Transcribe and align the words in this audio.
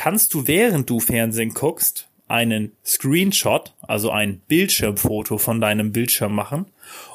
kannst 0.00 0.32
du 0.32 0.46
während 0.46 0.88
du 0.88 0.98
Fernsehen 0.98 1.52
guckst 1.52 2.08
einen 2.26 2.72
Screenshot, 2.86 3.74
also 3.82 4.10
ein 4.10 4.40
Bildschirmfoto 4.48 5.36
von 5.36 5.60
deinem 5.60 5.92
Bildschirm 5.92 6.34
machen 6.34 6.64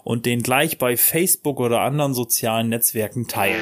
und 0.04 0.27
den 0.27 0.43
gleich 0.43 0.78
bei 0.78 0.96
Facebook 0.96 1.60
oder 1.60 1.82
anderen 1.82 2.13
sozialen 2.13 2.70
Netzwerken 2.70 3.28
teilen. 3.28 3.60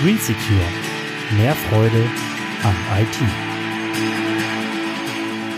Green 0.00 0.18
Secure. 0.18 0.68
Mehr 1.38 1.56
Freude 1.56 2.08
am 2.62 2.76
IT. 3.00 3.18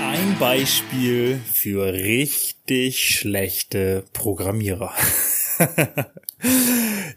Ein 0.03 0.39
Beispiel 0.39 1.39
für 1.53 1.93
richtig 1.93 3.19
schlechte 3.19 4.03
Programmierer. 4.15 4.95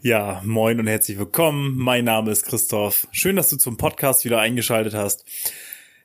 ja, 0.02 0.40
moin 0.44 0.80
und 0.80 0.86
herzlich 0.86 1.18
willkommen. 1.18 1.76
Mein 1.76 2.04
Name 2.04 2.30
ist 2.30 2.44
Christoph. 2.44 3.06
Schön, 3.12 3.36
dass 3.36 3.50
du 3.50 3.56
zum 3.56 3.76
Podcast 3.76 4.24
wieder 4.24 4.40
eingeschaltet 4.40 4.94
hast. 4.94 5.24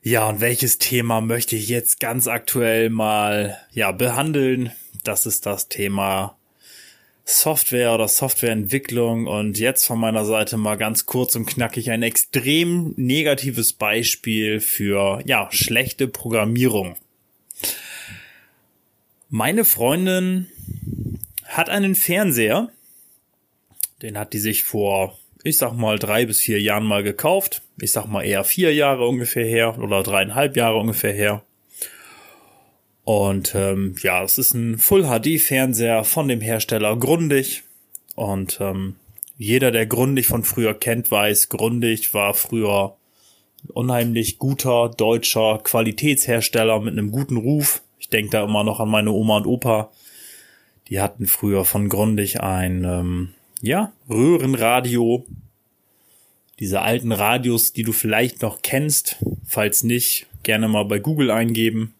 Ja, 0.02 0.28
und 0.28 0.40
welches 0.40 0.78
Thema 0.78 1.20
möchte 1.20 1.56
ich 1.56 1.68
jetzt 1.68 1.98
ganz 1.98 2.28
aktuell 2.28 2.90
mal 2.90 3.58
ja 3.72 3.92
behandeln? 3.92 4.70
Das 5.02 5.24
ist 5.24 5.46
das 5.46 5.68
Thema 5.68 6.36
Software 7.24 7.94
oder 7.94 8.06
Softwareentwicklung 8.06 9.26
und 9.26 9.58
jetzt 9.58 9.86
von 9.86 9.98
meiner 9.98 10.24
Seite 10.24 10.58
mal 10.58 10.76
ganz 10.76 11.06
kurz 11.06 11.34
und 11.34 11.46
knackig 11.46 11.90
ein 11.90 12.02
extrem 12.02 12.92
negatives 12.96 13.72
Beispiel 13.72 14.60
für 14.60 15.22
ja, 15.24 15.48
schlechte 15.50 16.06
Programmierung. 16.06 16.96
Meine 19.28 19.64
Freundin 19.64 20.48
hat 21.44 21.70
einen 21.70 21.94
Fernseher, 21.94 22.70
den 24.02 24.18
hat 24.18 24.32
die 24.32 24.38
sich 24.38 24.64
vor 24.64 25.18
ich 25.46 25.58
sag 25.58 25.74
mal, 25.74 25.98
drei 25.98 26.26
bis 26.26 26.40
vier 26.40 26.60
Jahren 26.60 26.84
mal 26.84 27.04
gekauft. 27.04 27.62
Ich 27.80 27.92
sag 27.92 28.06
mal 28.06 28.22
eher 28.22 28.42
vier 28.42 28.74
Jahre 28.74 29.06
ungefähr 29.06 29.46
her 29.46 29.78
oder 29.78 30.02
dreieinhalb 30.02 30.56
Jahre 30.56 30.78
ungefähr 30.78 31.12
her. 31.12 31.42
Und 33.04 33.54
ähm, 33.54 33.94
ja, 34.02 34.24
es 34.24 34.38
ist 34.38 34.54
ein 34.54 34.78
Full 34.78 35.04
HD 35.04 35.40
Fernseher 35.40 36.02
von 36.02 36.26
dem 36.26 36.40
Hersteller 36.40 36.96
Grundig. 36.96 37.62
Und 38.16 38.58
ähm, 38.60 38.96
jeder, 39.38 39.70
der 39.70 39.86
Grundig 39.86 40.26
von 40.26 40.42
früher 40.42 40.74
kennt, 40.74 41.12
weiß, 41.12 41.48
Grundig 41.48 42.12
war 42.12 42.34
früher 42.34 42.96
unheimlich 43.68 44.38
guter 44.38 44.88
deutscher 44.88 45.60
Qualitätshersteller 45.62 46.80
mit 46.80 46.92
einem 46.92 47.12
guten 47.12 47.36
Ruf. 47.36 47.82
Ich 48.00 48.08
denke 48.08 48.30
da 48.32 48.44
immer 48.44 48.64
noch 48.64 48.80
an 48.80 48.88
meine 48.88 49.12
Oma 49.12 49.36
und 49.36 49.46
Opa. 49.46 49.92
Die 50.88 51.00
hatten 51.00 51.26
früher 51.26 51.64
von 51.64 51.88
Grundig 51.88 52.40
ein 52.40 52.82
ähm, 52.82 53.34
ja, 53.60 53.92
Röhrenradio. 54.08 55.26
Diese 56.58 56.80
alten 56.80 57.12
Radios, 57.12 57.72
die 57.72 57.82
du 57.82 57.92
vielleicht 57.92 58.42
noch 58.42 58.62
kennst. 58.62 59.16
Falls 59.44 59.82
nicht, 59.82 60.26
gerne 60.42 60.68
mal 60.68 60.84
bei 60.84 60.98
Google 60.98 61.30
eingeben. 61.30 61.94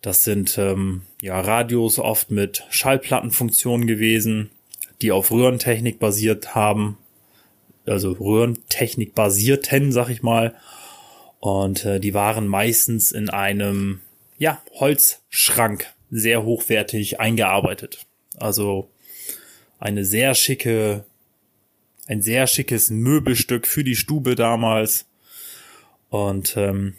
Das 0.00 0.24
sind 0.24 0.56
ähm, 0.56 1.02
ja 1.20 1.38
Radios 1.40 1.98
oft 1.98 2.30
mit 2.30 2.64
Schallplattenfunktionen 2.70 3.86
gewesen, 3.86 4.50
die 5.02 5.12
auf 5.12 5.30
Röhrentechnik 5.30 5.98
basiert 5.98 6.54
haben. 6.54 6.96
Also 7.84 8.12
Röhrentechnik 8.12 9.14
basierten, 9.14 9.92
sag 9.92 10.08
ich 10.08 10.22
mal. 10.22 10.54
Und 11.38 11.84
äh, 11.84 12.00
die 12.00 12.14
waren 12.14 12.46
meistens 12.46 13.12
in 13.12 13.28
einem 13.28 14.00
ja, 14.38 14.62
Holzschrank 14.74 15.86
sehr 16.10 16.44
hochwertig 16.44 17.20
eingearbeitet. 17.20 18.06
Also 18.38 18.88
eine 19.80 20.04
sehr 20.04 20.34
schicke, 20.34 21.04
ein 22.06 22.22
sehr 22.22 22.46
schickes 22.46 22.90
Möbelstück 22.90 23.66
für 23.66 23.82
die 23.82 23.96
Stube 23.96 24.36
damals. 24.36 25.06
Und 26.10 26.56
ähm, 26.56 26.94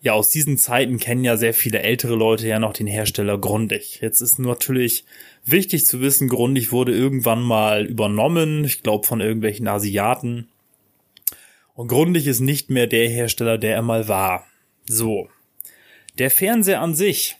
ja, 0.00 0.14
aus 0.14 0.30
diesen 0.30 0.56
Zeiten 0.56 0.98
kennen 0.98 1.24
ja 1.24 1.36
sehr 1.36 1.52
viele 1.52 1.80
ältere 1.80 2.14
Leute 2.14 2.48
ja 2.48 2.58
noch 2.58 2.72
den 2.72 2.86
Hersteller 2.86 3.38
Grundig. 3.38 4.00
Jetzt 4.00 4.20
ist 4.20 4.38
natürlich 4.38 5.04
wichtig 5.44 5.84
zu 5.84 6.00
wissen, 6.00 6.28
Grundig 6.28 6.72
wurde 6.72 6.94
irgendwann 6.94 7.42
mal 7.42 7.84
übernommen, 7.86 8.64
ich 8.64 8.82
glaube 8.82 9.06
von 9.06 9.20
irgendwelchen 9.20 9.68
Asiaten. 9.68 10.48
Und 11.74 11.88
Grundig 11.88 12.26
ist 12.26 12.40
nicht 12.40 12.70
mehr 12.70 12.86
der 12.86 13.08
Hersteller, 13.08 13.58
der 13.58 13.74
er 13.74 13.82
mal 13.82 14.08
war. 14.08 14.46
So. 14.86 15.28
Der 16.18 16.30
Fernseher 16.30 16.80
an 16.80 16.94
sich, 16.94 17.36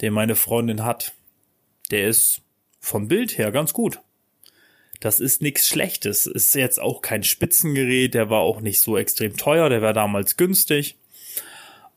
den 0.00 0.12
meine 0.12 0.34
Freundin 0.34 0.84
hat, 0.84 1.14
der 1.90 2.08
ist 2.08 2.40
vom 2.80 3.06
Bild 3.06 3.38
her 3.38 3.52
ganz 3.52 3.72
gut. 3.72 4.00
Das 5.00 5.20
ist 5.20 5.42
nichts 5.42 5.68
Schlechtes. 5.68 6.26
Ist 6.26 6.54
jetzt 6.54 6.80
auch 6.80 7.02
kein 7.02 7.22
Spitzengerät, 7.22 8.14
der 8.14 8.30
war 8.30 8.40
auch 8.40 8.60
nicht 8.60 8.80
so 8.80 8.96
extrem 8.96 9.36
teuer, 9.36 9.68
der 9.68 9.82
war 9.82 9.92
damals 9.92 10.36
günstig. 10.36 10.96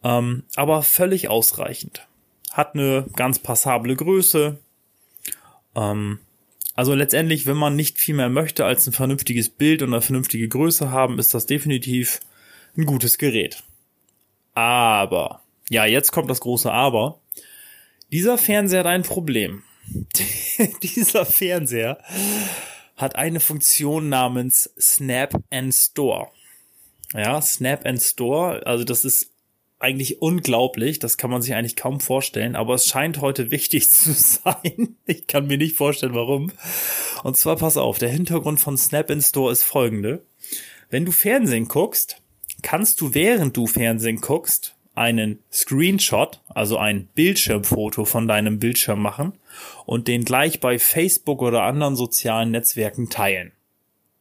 Ähm, 0.03 0.44
aber 0.56 0.84
völlig 0.84 1.29
ausreichend. 1.29 2.07
Hat 2.51 2.75
eine 2.75 3.06
ganz 3.16 3.40
passable 3.40 3.95
Größe. 3.95 4.59
Ähm, 5.75 6.19
also 6.75 6.94
letztendlich, 6.95 7.47
wenn 7.47 7.57
man 7.57 7.75
nicht 7.75 8.00
viel 8.00 8.16
mehr 8.16 8.29
möchte 8.29 8.66
als 8.66 8.88
ein 8.88 8.94
vernünftiges 8.94 9.50
Bild 9.50 9.81
und 9.81 9.94
eine 9.94 10.01
vernünftige 10.01 10.47
Größe 10.47 10.91
haben, 10.91 11.19
ist 11.19 11.34
das 11.34 11.45
definitiv 11.45 12.19
ein 12.78 12.85
gutes 12.85 13.17
Gerät. 13.17 13.63
Aber, 14.53 15.41
ja, 15.69 15.85
jetzt 15.85 16.11
kommt 16.11 16.29
das 16.29 16.40
große 16.41 16.72
Aber. 16.72 17.19
Dieser 18.11 18.38
Fernseher 18.38 18.79
hat 18.81 18.88
ein 18.88 19.03
Problem. 19.03 19.63
dieser 20.84 21.25
Fernseher 21.25 22.00
hat 23.01 23.16
eine 23.16 23.39
Funktion 23.39 24.09
namens 24.09 24.72
Snap 24.79 25.44
and 25.50 25.73
Store. 25.73 26.29
Ja, 27.13 27.41
Snap 27.41 27.85
and 27.85 28.01
Store, 28.01 28.66
also 28.66 28.84
das 28.84 29.03
ist 29.03 29.31
eigentlich 29.79 30.22
unglaublich, 30.22 31.00
das 31.00 31.17
kann 31.17 31.31
man 31.31 31.41
sich 31.41 31.56
eigentlich 31.56 31.75
kaum 31.75 32.00
vorstellen, 32.00 32.56
aber 32.56 32.75
es 32.75 32.85
scheint 32.85 33.19
heute 33.19 33.51
wichtig 33.51 33.90
zu 33.91 34.13
sein. 34.13 34.95
Ich 35.06 35.28
kann 35.28 35.47
mir 35.47 35.57
nicht 35.57 35.75
vorstellen, 35.75 36.13
warum. 36.13 36.51
Und 37.23 37.38
zwar 37.38 37.56
pass 37.56 37.78
auf, 37.78 37.97
der 37.97 38.09
Hintergrund 38.09 38.59
von 38.59 38.78
Snap 38.78 39.09
and 39.09 39.23
Store 39.23 39.51
ist 39.51 39.63
folgende. 39.63 40.23
Wenn 40.90 41.06
du 41.06 41.11
Fernsehen 41.11 41.67
guckst, 41.67 42.22
kannst 42.61 43.01
du 43.01 43.13
während 43.13 43.57
du 43.57 43.67
Fernsehen 43.67 44.22
guckst 44.22 44.75
einen 45.01 45.39
Screenshot, 45.51 46.39
also 46.47 46.78
ein 46.78 47.07
Bildschirmfoto 47.16 48.06
von 48.06 48.28
deinem 48.28 48.59
Bildschirm 48.59 49.01
machen 49.01 49.34
und 49.85 50.07
den 50.07 50.23
gleich 50.23 50.59
bei 50.59 50.79
Facebook 50.79 51.41
oder 51.41 51.63
anderen 51.63 51.95
sozialen 51.95 52.51
Netzwerken 52.51 53.09
teilen. 53.09 53.51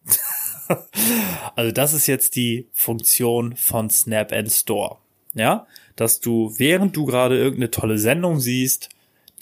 also 1.55 1.71
das 1.71 1.93
ist 1.93 2.07
jetzt 2.07 2.37
die 2.37 2.67
Funktion 2.73 3.55
von 3.57 3.91
Snap 3.91 4.33
and 4.33 4.51
Store. 4.51 4.97
Ja, 5.35 5.67
dass 5.95 6.19
du 6.19 6.55
während 6.57 6.97
du 6.97 7.05
gerade 7.05 7.37
irgendeine 7.37 7.71
tolle 7.71 7.99
Sendung 7.99 8.41
siehst, 8.41 8.89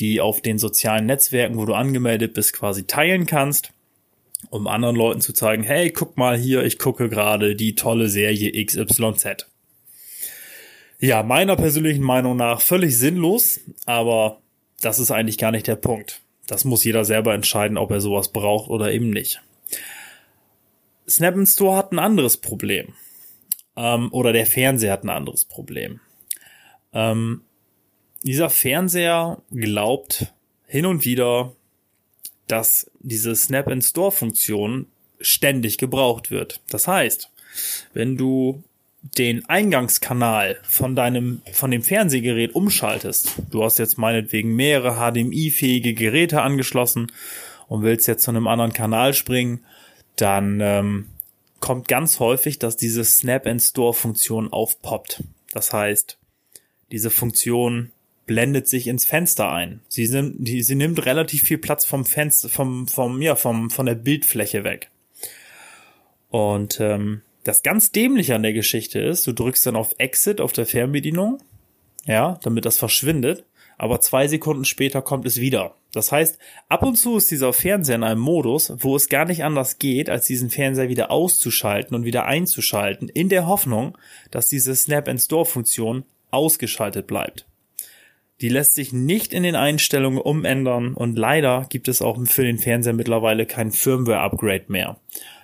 die 0.01 0.21
auf 0.21 0.43
den 0.43 0.59
sozialen 0.59 1.07
Netzwerken, 1.07 1.57
wo 1.57 1.65
du 1.65 1.73
angemeldet 1.75 2.35
bist, 2.35 2.53
quasi 2.53 2.85
teilen 2.85 3.27
kannst, 3.27 3.73
um 4.51 4.67
anderen 4.67 4.97
Leuten 4.97 5.21
zu 5.21 5.33
zeigen, 5.33 5.63
hey, 5.63 5.91
guck 5.91 6.17
mal 6.17 6.37
hier, 6.37 6.63
ich 6.65 6.79
gucke 6.79 7.09
gerade 7.09 7.57
die 7.57 7.75
tolle 7.75 8.09
Serie 8.09 8.53
XYZ. 8.65 9.47
Ja, 11.01 11.23
meiner 11.23 11.55
persönlichen 11.55 12.03
Meinung 12.03 12.37
nach 12.37 12.61
völlig 12.61 12.99
sinnlos, 12.99 13.61
aber 13.87 14.41
das 14.81 14.99
ist 14.99 15.13
eigentlich 15.13 15.39
gar 15.39 15.53
nicht 15.53 15.69
der 15.69 15.77
Punkt. 15.77 16.23
Das 16.49 16.65
muss 16.65 16.83
jeder 16.83 17.05
selber 17.05 17.35
entscheiden, 17.35 17.79
ob 17.79 17.91
er 17.91 18.01
sowas 18.01 18.33
braucht 18.33 18.69
oder 18.69 18.91
eben 18.93 19.11
nicht. 19.11 19.41
Snap 21.09 21.37
Store 21.47 21.77
hat 21.77 21.93
ein 21.93 21.99
anderes 21.99 22.37
Problem. 22.37 22.95
Ähm, 23.77 24.13
oder 24.13 24.33
der 24.33 24.47
Fernseher 24.47 24.93
hat 24.93 25.05
ein 25.05 25.09
anderes 25.09 25.45
Problem. 25.45 26.01
Ähm, 26.93 27.43
dieser 28.25 28.51
Fernseher 28.51 29.41
glaubt 29.53 30.33
hin 30.67 30.85
und 30.85 31.05
wieder, 31.05 31.53
dass 32.49 32.91
diese 32.99 33.37
Snap 33.37 33.71
Store 33.85 34.11
Funktion 34.11 34.87
ständig 35.21 35.79
gebraucht 35.79 36.31
wird. 36.31 36.61
Das 36.71 36.89
heißt, 36.89 37.31
wenn 37.93 38.17
du 38.17 38.65
den 39.03 39.49
Eingangskanal 39.49 40.59
von 40.63 40.97
deinem, 40.97 41.43
von 41.53 41.71
dem 41.71 41.83
Fernsehgerät 41.83 42.55
umschaltest, 42.55 43.35
du 43.51 43.63
hast 43.63 43.79
jetzt 43.79 43.97
meinetwegen 43.97 44.55
mehrere 44.55 44.97
HDMI-fähige 44.97 45.95
Geräte 45.95 46.43
angeschlossen 46.43 47.13
und 47.69 47.83
willst 47.83 48.09
jetzt 48.09 48.25
zu 48.25 48.31
einem 48.31 48.49
anderen 48.49 48.73
Kanal 48.73 49.15
springen, 49.15 49.65
dann 50.17 50.61
ähm, 50.61 51.07
kommt 51.61 51.89
ganz 51.89 52.19
häufig, 52.19 52.59
dass 52.59 52.77
diese 52.77 53.05
Snap 53.05 53.47
and 53.47 53.63
Store 53.63 53.95
Funktion 53.95 54.53
aufpoppt. 54.53 55.23
Das 55.53 55.73
heißt, 55.73 56.19
diese 56.91 57.11
Funktion 57.11 57.93
blendet 58.27 58.69
sich 58.69 58.87
ins 58.87 59.05
Fenster 59.05 59.51
ein. 59.51 59.81
Sie 59.89 60.07
nimmt, 60.09 60.37
die, 60.39 60.63
sie 60.63 60.75
nimmt 60.75 61.05
relativ 61.07 61.43
viel 61.43 61.59
Platz 61.59 61.85
vom 61.85 62.05
Fenster, 62.05 62.49
vom, 62.49 62.87
vom, 62.89 63.23
ja, 63.23 63.37
vom, 63.37 63.71
von 63.71 63.87
der 63.87 63.95
Bildfläche 63.95 64.65
weg. 64.65 64.91
Und 66.31 66.79
ähm, 66.81 67.23
das 67.49 67.63
ganz 67.63 67.93
dämliche 67.93 68.35
an 68.35 68.43
der 68.43 68.53
Geschichte 68.53 68.99
ist, 69.01 69.27
du 69.27 69.33
drückst 69.33 69.67
dann 69.67 69.77
auf 69.77 69.95
Exit 69.99 70.41
auf 70.41 70.53
der 70.53 70.67
Fernbedienung, 70.67 71.39
ja, 72.07 72.39
damit 72.43 72.65
das 72.65 72.79
verschwindet. 72.79 73.45
aber 73.79 74.01
zwei 74.01 74.27
Sekunden 74.27 74.65
später 74.65 75.01
kommt 75.01 75.25
es 75.25 75.41
wieder. 75.41 75.77
Das 75.93 76.13
heißt, 76.13 76.39
ab 76.69 76.83
und 76.83 76.97
zu 76.97 77.17
ist 77.17 77.31
dieser 77.31 77.53
Fernseher 77.53 77.95
in 77.95 78.03
einem 78.03 78.21
Modus, 78.21 78.73
wo 78.79 78.97
es 78.97 79.09
gar 79.09 79.25
nicht 79.25 79.45
anders 79.45 79.79
geht, 79.79 80.11
als 80.11 80.27
diesen 80.27 80.51
Fernseher 80.51 80.89
wieder 80.91 81.11
auszuschalten 81.11 81.95
und 81.95 82.05
wieder 82.05 82.27
einzuschalten, 82.27 83.09
in 83.09 83.29
der 83.29 83.47
Hoffnung, 83.47 83.97
dass 84.31 84.49
diese 84.49 84.75
Snap-and-Store-Funktion 84.75 86.05
ausgeschaltet 86.31 87.07
bleibt. 87.07 87.47
Die 88.41 88.49
lässt 88.49 88.75
sich 88.75 88.93
nicht 88.93 89.33
in 89.33 89.45
den 89.45 89.57
Einstellungen 89.57 90.21
umändern 90.21 90.95
und 90.95 91.17
leider 91.17 91.67
gibt 91.71 91.89
es 91.89 92.03
auch 92.03 92.19
für 92.27 92.45
den 92.45 92.59
Fernseher 92.59 92.93
mittlerweile 92.93 93.47
kein 93.47 93.73
Firmware-Upgrade 93.73 94.67
mehr. 94.69 95.01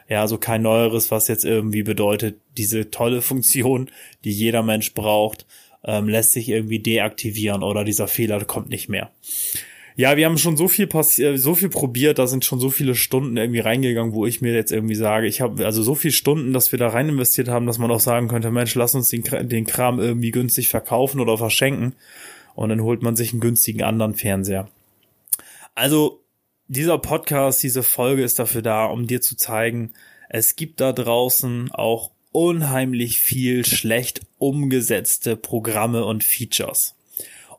Ja, 0.08 0.20
also 0.20 0.38
kein 0.38 0.62
neueres, 0.62 1.10
was 1.10 1.28
jetzt 1.28 1.44
irgendwie 1.44 1.82
bedeutet, 1.82 2.36
diese 2.56 2.90
tolle 2.90 3.22
Funktion, 3.22 3.90
die 4.24 4.32
jeder 4.32 4.62
Mensch 4.62 4.92
braucht, 4.94 5.46
ähm, 5.84 6.08
lässt 6.08 6.32
sich 6.32 6.48
irgendwie 6.48 6.78
deaktivieren 6.78 7.62
oder 7.62 7.84
dieser 7.84 8.08
Fehler 8.08 8.44
kommt 8.44 8.68
nicht 8.68 8.88
mehr. 8.88 9.10
Ja, 9.96 10.16
wir 10.16 10.26
haben 10.26 10.38
schon 10.38 10.56
so 10.56 10.66
viel 10.66 10.88
passiert, 10.88 11.38
so 11.38 11.54
viel 11.54 11.68
probiert, 11.68 12.18
da 12.18 12.26
sind 12.26 12.44
schon 12.44 12.58
so 12.58 12.68
viele 12.68 12.96
Stunden 12.96 13.36
irgendwie 13.36 13.60
reingegangen, 13.60 14.12
wo 14.12 14.26
ich 14.26 14.40
mir 14.40 14.52
jetzt 14.52 14.72
irgendwie 14.72 14.96
sage, 14.96 15.28
ich 15.28 15.40
habe 15.40 15.64
also 15.64 15.84
so 15.84 15.94
viele 15.94 16.12
Stunden, 16.12 16.52
dass 16.52 16.72
wir 16.72 16.80
da 16.80 16.88
rein 16.88 17.08
investiert 17.08 17.48
haben, 17.48 17.66
dass 17.66 17.78
man 17.78 17.92
auch 17.92 18.00
sagen 18.00 18.26
könnte, 18.26 18.50
Mensch, 18.50 18.74
lass 18.74 18.96
uns 18.96 19.08
den, 19.08 19.22
den 19.22 19.66
Kram 19.66 20.00
irgendwie 20.00 20.32
günstig 20.32 20.68
verkaufen 20.68 21.20
oder 21.20 21.38
verschenken 21.38 21.94
und 22.56 22.70
dann 22.70 22.82
holt 22.82 23.02
man 23.02 23.14
sich 23.14 23.32
einen 23.32 23.40
günstigen 23.40 23.84
anderen 23.84 24.14
Fernseher. 24.14 24.68
Also 25.76 26.23
dieser 26.74 26.98
Podcast, 26.98 27.62
diese 27.62 27.82
Folge 27.82 28.22
ist 28.22 28.38
dafür 28.38 28.60
da, 28.60 28.84
um 28.84 29.06
dir 29.06 29.22
zu 29.22 29.36
zeigen, 29.36 29.92
es 30.28 30.56
gibt 30.56 30.80
da 30.80 30.92
draußen 30.92 31.70
auch 31.72 32.10
unheimlich 32.32 33.20
viel 33.20 33.64
schlecht 33.64 34.20
umgesetzte 34.38 35.36
Programme 35.36 36.04
und 36.04 36.24
Features. 36.24 36.96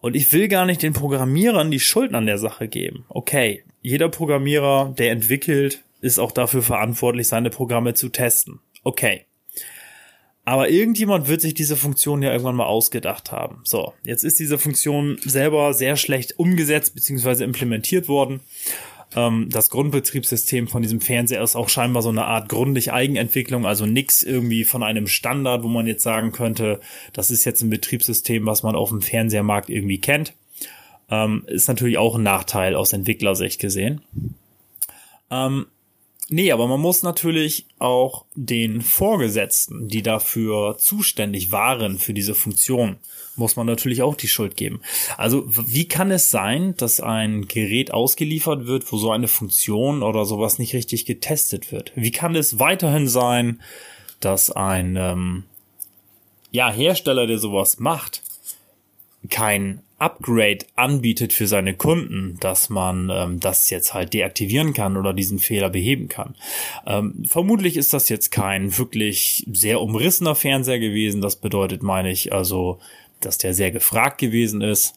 Und 0.01 0.15
ich 0.15 0.31
will 0.33 0.49
gar 0.49 0.65
nicht 0.65 0.83
den 0.83 0.93
Programmierern 0.93 1.71
die 1.71 1.79
Schuld 1.79 2.13
an 2.13 2.25
der 2.25 2.37
Sache 2.37 2.67
geben. 2.67 3.05
Okay, 3.09 3.63
jeder 3.81 4.09
Programmierer, 4.09 4.93
der 4.97 5.11
entwickelt, 5.11 5.83
ist 6.01 6.19
auch 6.19 6.31
dafür 6.31 6.61
verantwortlich, 6.61 7.27
seine 7.27 7.49
Programme 7.49 7.93
zu 7.93 8.09
testen. 8.09 8.59
Okay. 8.83 9.25
Aber 10.43 10.69
irgendjemand 10.69 11.27
wird 11.27 11.41
sich 11.41 11.55
diese 11.55 11.75
Funktion 11.75 12.21
ja 12.21 12.31
irgendwann 12.31 12.55
mal 12.55 12.67
ausgedacht 12.67 13.31
haben. 13.31 13.61
So, 13.63 13.93
jetzt 14.05 14.23
ist 14.23 14.39
diese 14.39 14.59
Funktion 14.59 15.17
selber 15.23 15.73
sehr 15.73 15.95
schlecht 15.95 16.37
umgesetzt 16.37 16.93
bzw. 16.93 17.43
implementiert 17.43 18.07
worden. 18.07 18.41
Ähm, 19.15 19.49
das 19.49 19.69
Grundbetriebssystem 19.69 20.67
von 20.67 20.81
diesem 20.81 21.01
Fernseher 21.01 21.41
ist 21.41 21.55
auch 21.55 21.69
scheinbar 21.69 22.01
so 22.03 22.09
eine 22.09 22.25
Art 22.25 22.49
grundig 22.49 22.91
Eigenentwicklung, 22.91 23.65
also 23.65 23.85
nix 23.85 24.23
irgendwie 24.23 24.65
von 24.65 24.83
einem 24.83 25.07
Standard, 25.07 25.63
wo 25.63 25.67
man 25.67 25.87
jetzt 25.87 26.03
sagen 26.03 26.31
könnte, 26.31 26.81
das 27.13 27.31
ist 27.31 27.45
jetzt 27.45 27.61
ein 27.61 27.69
Betriebssystem, 27.69 28.45
was 28.45 28.63
man 28.63 28.75
auf 28.75 28.89
dem 28.89 29.01
Fernsehermarkt 29.01 29.69
irgendwie 29.69 29.99
kennt. 29.99 30.33
Ähm, 31.09 31.43
ist 31.47 31.67
natürlich 31.67 31.97
auch 31.97 32.15
ein 32.15 32.23
Nachteil 32.23 32.75
aus 32.75 32.93
Entwicklersicht 32.93 33.59
gesehen. 33.59 34.01
Ähm, 35.31 35.67
Nee, 36.27 36.51
aber 36.51 36.67
man 36.67 36.81
muss 36.81 37.03
natürlich 37.03 37.67
auch 37.77 38.25
den 38.33 38.81
Vorgesetzten, 38.81 39.87
die 39.87 40.01
dafür 40.01 40.75
zuständig 40.79 41.51
waren 41.51 41.99
für 41.99 42.15
diese 42.15 42.33
Funktion, 42.33 42.97
muss 43.35 43.55
man 43.55 43.67
natürlich 43.67 44.01
auch 44.01 44.15
die 44.15 44.27
Schuld 44.27 44.55
geben. 44.55 44.81
Also 45.17 45.43
wie 45.45 45.87
kann 45.87 46.09
es 46.09 46.31
sein, 46.31 46.75
dass 46.77 46.99
ein 46.99 47.47
Gerät 47.47 47.93
ausgeliefert 47.93 48.65
wird, 48.65 48.91
wo 48.91 48.97
so 48.97 49.11
eine 49.11 49.27
Funktion 49.27 50.01
oder 50.01 50.25
sowas 50.25 50.57
nicht 50.57 50.73
richtig 50.73 51.05
getestet 51.05 51.71
wird? 51.71 51.91
Wie 51.95 52.11
kann 52.11 52.35
es 52.35 52.57
weiterhin 52.57 53.07
sein, 53.07 53.61
dass 54.19 54.49
ein 54.49 54.95
ähm, 54.95 55.43
ja, 56.49 56.71
Hersteller, 56.71 57.27
der 57.27 57.37
sowas 57.37 57.77
macht, 57.77 58.23
kein 59.29 59.81
Upgrade 59.97 60.65
anbietet 60.75 61.31
für 61.31 61.47
seine 61.47 61.73
Kunden, 61.73 62.37
dass 62.41 62.69
man 62.69 63.09
ähm, 63.09 63.39
das 63.39 63.69
jetzt 63.69 63.93
halt 63.93 64.13
deaktivieren 64.13 64.73
kann 64.73 64.97
oder 64.97 65.13
diesen 65.13 65.39
Fehler 65.39 65.69
beheben 65.69 66.09
kann. 66.09 66.35
Ähm, 66.85 67.23
vermutlich 67.25 67.77
ist 67.77 67.93
das 67.93 68.09
jetzt 68.09 68.29
kein 68.31 68.77
wirklich 68.77 69.45
sehr 69.51 69.79
umrissener 69.81 70.35
Fernseher 70.35 70.79
gewesen. 70.79 71.21
Das 71.21 71.37
bedeutet, 71.37 71.81
meine 71.81 72.11
ich, 72.11 72.33
also, 72.33 72.79
dass 73.21 73.37
der 73.37 73.53
sehr 73.53 73.71
gefragt 73.71 74.17
gewesen 74.17 74.61
ist. 74.61 74.95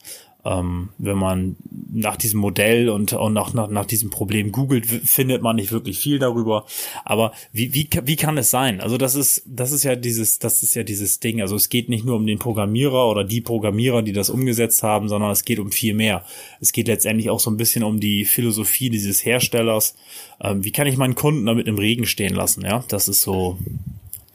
Ähm, 0.49 0.91
wenn 0.97 1.19
man 1.19 1.57
nach 1.93 2.17
diesem 2.17 2.41
Modell 2.41 2.89
und, 2.89 3.13
und 3.13 3.33
nach, 3.35 3.53
nach, 3.53 3.69
nach 3.69 3.85
diesem 3.85 4.09
Problem 4.09 4.51
googelt, 4.51 4.87
findet 4.87 5.43
man 5.43 5.57
nicht 5.57 5.73
wirklich 5.73 5.99
viel 5.99 6.19
darüber. 6.19 6.65
Aber 7.05 7.33
wie, 7.53 7.75
wie, 7.75 7.89
wie 8.05 8.17
kann 8.17 8.39
es 8.39 8.51
sein? 8.51 8.81
Also 8.81 8.97
das 8.97 9.15
ist, 9.15 9.43
das 9.47 9.73
ist 9.73 9.85
ja 9.85 9.95
dieses, 9.95 10.39
das 10.39 10.63
ist 10.63 10.75
ja 10.75 10.85
dieses 10.85 11.21
Ding. 11.21 11.43
Also 11.43 11.55
es 11.57 11.69
geht 11.69 11.89
nicht 11.91 12.05
nur 12.05 12.17
um 12.17 12.27
den 12.27 12.39
Programmierer 12.39 13.09
oder 13.09 13.25
die 13.25 13.43
Programmierer, 13.43 14.03
die 14.03 14.13
das 14.13 14.31
umgesetzt 14.31 14.83
haben, 14.83 15.09
sondern 15.09 15.31
es 15.33 15.45
geht 15.45 15.59
um 15.59 15.71
viel 15.71 15.93
mehr. 15.93 16.25
Es 16.61 16.73
geht 16.73 16.89
letztendlich 16.89 17.29
auch 17.29 17.41
so 17.41 17.51
ein 17.51 17.59
bisschen 17.59 17.83
um 17.83 18.01
die 18.01 18.25
Philosophie 18.25 18.89
dieses 18.89 19.25
Herstellers. 19.25 19.97
Ähm, 20.41 20.65
wie 20.65 20.73
kann 20.73 20.87
ich 20.87 20.97
meinen 20.97 21.15
Kunden 21.15 21.45
damit 21.45 21.67
im 21.67 21.79
Regen 21.79 22.07
stehen 22.07 22.35
lassen? 22.35 22.65
Ja, 22.65 22.85
das 22.89 23.09
ist 23.09 23.21
so 23.21 23.59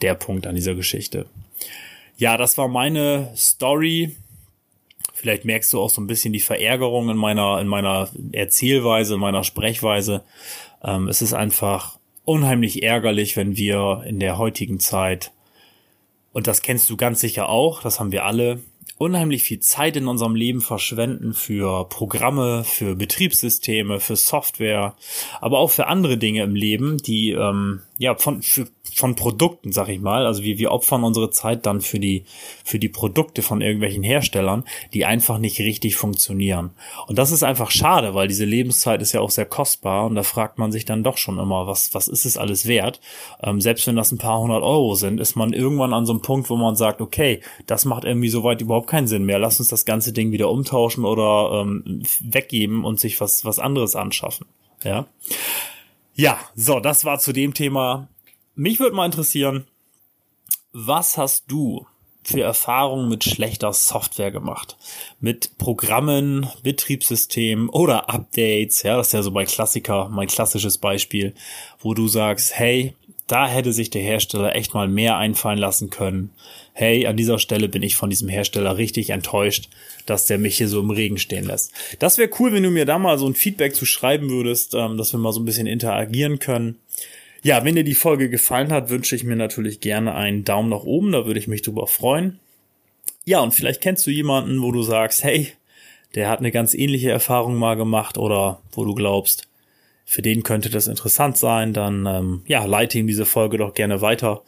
der 0.02 0.14
Punkt 0.14 0.46
an 0.46 0.56
dieser 0.56 0.76
Geschichte. 0.76 1.26
Ja, 2.18 2.38
das 2.38 2.58
war 2.58 2.68
meine 2.68 3.32
Story 3.36 4.16
Vielleicht 5.24 5.46
merkst 5.46 5.72
du 5.72 5.80
auch 5.80 5.90
so 5.90 6.02
ein 6.02 6.08
bisschen 6.08 6.34
die 6.34 6.42
Verärgerung 6.42 7.10
in 7.10 7.16
meiner, 7.16 7.62
in 7.62 7.68
meiner 7.68 8.10
Erzählweise, 8.34 9.14
in 9.14 9.22
meiner 9.22 9.46
Sprechweise. 9.46 10.26
Ähm, 10.84 11.08
es 11.08 11.22
ist 11.22 11.32
einfach 11.32 11.98
unheimlich 12.26 12.84
ärgerlich, 12.84 13.38
wenn 13.38 13.56
wir 13.56 14.04
in 14.06 14.20
der 14.20 14.38
heutigen 14.38 14.82
Zeit, 14.82 15.32
und 16.34 16.48
das 16.48 16.62
kennst 16.62 16.90
du 16.90 16.98
ganz 16.98 17.22
sicher 17.22 17.48
auch, 17.48 17.84
das 17.84 18.02
haben 18.02 18.12
wir 18.12 18.26
alle, 18.26 18.60
unheimlich 18.98 19.44
viel 19.44 19.62
Zeit 19.62 19.96
in 19.96 20.10
unserem 20.10 20.36
Leben 20.36 20.60
verschwenden 20.60 21.34
für 21.34 21.88
Programme, 21.88 22.66
für 22.66 22.98
Betriebssysteme, 22.98 24.02
für 24.02 24.18
Software, 24.18 24.98
aber 25.40 25.60
auch 25.60 25.72
für 25.72 25.88
andere 25.88 26.18
Dinge 26.18 26.44
im 26.44 26.54
Leben, 26.54 26.98
die 26.98 27.32
ähm, 27.32 27.80
ja 28.04 28.16
von 28.16 28.42
für 28.42 28.68
von 28.94 29.16
Produkten, 29.16 29.72
sag 29.72 29.90
ich 29.90 30.00
mal. 30.00 30.26
Also 30.26 30.44
wir, 30.44 30.58
wir 30.58 30.72
opfern 30.72 31.04
unsere 31.04 31.30
Zeit 31.30 31.66
dann 31.66 31.82
für 31.82 32.00
die, 32.00 32.26
für 32.64 32.80
die 32.80 32.90
Produkte 32.90 33.42
von 33.42 33.62
irgendwelchen 33.62 34.04
Herstellern, 34.04 34.64
die 34.94 35.06
einfach 35.06 35.40
nicht 35.40 35.60
richtig 35.60 35.96
funktionieren. 35.96 36.72
Und 37.08 37.18
das 37.18 37.32
ist 37.32 37.44
einfach 37.44 37.72
schade, 37.72 38.14
weil 38.14 38.28
diese 38.28 38.46
Lebenszeit 38.46 39.02
ist 39.02 39.14
ja 39.14 39.22
auch 39.22 39.32
sehr 39.32 39.46
kostbar 39.46 40.06
und 40.06 40.16
da 40.16 40.24
fragt 40.24 40.58
man 40.58 40.72
sich 40.72 40.86
dann 40.86 41.04
doch 41.04 41.18
schon 41.18 41.40
immer, 41.40 41.68
was, 41.68 41.94
was 41.94 42.08
ist 42.08 42.26
es 42.26 42.38
alles 42.38 42.68
wert? 42.68 43.00
Ähm, 43.42 43.62
selbst 43.62 43.88
wenn 43.88 43.96
das 43.96 44.12
ein 44.12 44.18
paar 44.18 44.40
hundert 44.40 44.64
Euro 44.64 44.96
sind, 44.96 45.20
ist 45.20 45.36
man 45.36 45.54
irgendwann 45.54 45.94
an 45.94 46.06
so 46.06 46.14
einem 46.14 46.22
Punkt, 46.22 46.50
wo 46.50 46.56
man 46.56 46.76
sagt, 46.76 47.02
okay, 47.02 47.42
das 47.66 47.86
macht 47.86 48.04
irgendwie 48.04 48.30
soweit 48.30 48.62
überhaupt 48.62 48.88
keinen 48.88 49.08
Sinn 49.08 49.26
mehr. 49.26 49.40
Lass 49.40 49.60
uns 49.60 49.70
das 49.70 49.86
ganze 49.86 50.14
Ding 50.14 50.32
wieder 50.32 50.50
umtauschen 50.50 51.06
oder 51.06 51.62
ähm, 51.62 52.04
weggeben 52.20 52.86
und 52.86 53.00
sich 53.00 53.20
was, 53.20 53.46
was 53.46 53.60
anderes 53.60 53.96
anschaffen. 53.96 54.46
Ja. 54.84 55.08
Ja, 56.16 56.40
so, 56.56 56.80
das 56.80 57.06
war 57.06 57.20
zu 57.20 57.34
dem 57.34 57.54
Thema 57.54 58.08
mich 58.56 58.80
würde 58.80 58.96
mal 58.96 59.06
interessieren, 59.06 59.66
was 60.74 61.18
hast 61.18 61.46
du 61.48 61.88
für 62.24 62.42
Erfahrungen 62.42 63.10
mit 63.10 63.24
schlechter 63.24 63.74
Software 63.74 64.32
gemacht? 64.32 64.78
Mit 65.20 65.58
Programmen, 65.58 66.48
Betriebssystemen 66.62 67.70
oder 67.70 68.10
Updates? 68.10 68.84
Ja, 68.84 68.98
das 68.98 69.08
ist 69.08 69.14
ja 69.14 69.24
so 69.24 69.32
mein 69.32 69.48
Klassiker, 69.48 70.08
mein 70.10 70.28
klassisches 70.28 70.78
Beispiel, 70.78 71.34
wo 71.80 71.94
du 71.96 72.08
sagst, 72.08 72.58
hey, 72.58 72.96
da 73.28 73.48
hätte 73.48 73.74
sich 73.74 73.90
der 73.90 74.02
Hersteller 74.02 74.56
echt 74.56 74.74
mal 74.74 74.88
mehr 74.88 75.18
einfallen 75.18 75.60
lassen 75.60 75.90
können. 75.90 76.32
Hey, 76.74 77.08
an 77.08 77.18
dieser 77.18 77.40
Stelle 77.40 77.70
bin 77.70 77.84
ich 77.84 77.96
von 77.96 78.10
diesem 78.10 78.28
Hersteller 78.28 78.78
richtig 78.78 79.12
enttäuscht, 79.12 79.70
dass 80.06 80.26
der 80.26 80.38
mich 80.38 80.58
hier 80.58 80.68
so 80.68 80.80
im 80.80 80.90
Regen 80.90 81.18
stehen 81.18 81.46
lässt. 81.46 81.72
Das 82.00 82.18
wäre 82.18 82.30
cool, 82.40 82.52
wenn 82.52 82.64
du 82.64 82.70
mir 82.70 82.86
da 82.86 83.00
mal 83.00 83.18
so 83.18 83.28
ein 83.28 83.36
Feedback 83.36 83.76
zu 83.76 83.86
schreiben 83.86 84.30
würdest, 84.30 84.74
ähm, 84.74 84.98
dass 84.98 85.14
wir 85.14 85.20
mal 85.20 85.32
so 85.32 85.40
ein 85.40 85.46
bisschen 85.46 85.68
interagieren 85.68 86.40
können. 86.40 86.80
Ja, 87.44 87.66
wenn 87.66 87.76
dir 87.76 87.84
die 87.84 87.96
Folge 87.96 88.30
gefallen 88.30 88.72
hat, 88.72 88.90
wünsche 88.90 89.16
ich 89.16 89.24
mir 89.24 89.36
natürlich 89.36 89.80
gerne 89.80 90.16
einen 90.16 90.46
Daumen 90.46 90.70
nach 90.70 90.84
oben, 90.84 91.12
da 91.12 91.26
würde 91.26 91.40
ich 91.40 91.48
mich 91.48 91.62
drüber 91.62 91.88
freuen. 91.88 92.40
Ja, 93.26 93.40
und 93.40 93.54
vielleicht 93.54 93.82
kennst 93.82 94.06
du 94.08 94.12
jemanden, 94.12 94.62
wo 94.62 94.72
du 94.72 94.82
sagst, 94.82 95.24
hey, 95.24 95.52
der 96.16 96.30
hat 96.30 96.40
eine 96.40 96.52
ganz 96.52 96.74
ähnliche 96.74 97.12
Erfahrung 97.12 97.56
mal 97.56 97.76
gemacht 97.76 98.18
oder 98.18 98.62
wo 98.72 98.86
du 98.86 98.94
glaubst, 98.96 99.48
für 100.06 100.22
den 100.22 100.44
könnte 100.44 100.70
das 100.70 100.88
interessant 100.88 101.38
sein, 101.38 101.74
dann 101.74 102.06
ähm, 102.06 102.42
ja, 102.46 102.66
leite 102.66 102.98
ihm 103.00 103.08
diese 103.08 103.26
Folge 103.26 103.58
doch 103.58 103.74
gerne 103.74 104.02
weiter. 104.02 104.44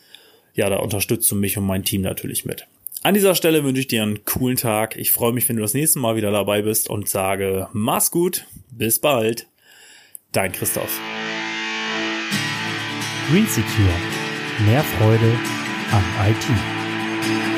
Ja, 0.54 0.70
da 0.70 0.78
unterstützt 0.78 1.30
du 1.32 1.36
mich 1.36 1.58
und 1.58 1.66
mein 1.66 1.84
Team 1.84 2.02
natürlich 2.02 2.46
mit. 2.46 2.68
An 3.04 3.14
dieser 3.14 3.36
Stelle 3.36 3.64
wünsche 3.64 3.82
ich 3.82 3.88
dir 3.88 4.02
einen 4.04 4.26
coolen 4.26 4.58
Tag. 4.58 4.98
Ich 4.98 5.12
freue 5.12 5.32
mich, 5.34 5.48
wenn 5.48 5.58
du 5.58 5.62
das 5.62 5.74
nächste 5.74 6.00
Mal 6.00 6.16
wieder 6.16 6.32
dabei 6.32 6.64
bist 6.64 6.90
und 6.90 7.08
sage, 7.08 7.68
mach's 7.72 8.10
gut, 8.10 8.46
bis 8.72 9.00
bald. 9.00 9.48
Dein 10.32 10.52
Christoph. 10.52 11.00
Green 13.30 13.48
Secure. 13.48 13.94
Mehr 14.66 14.84
Freude 14.84 15.34
am 15.92 16.04
IT. 16.30 17.55